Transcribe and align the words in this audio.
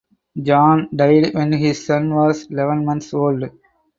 John 0.35 0.89
died 0.95 1.31
when 1.35 1.51
his 1.53 1.85
son 1.85 2.15
was 2.15 2.47
eleven 2.49 2.83
months 2.85 3.13
old. 3.13 3.43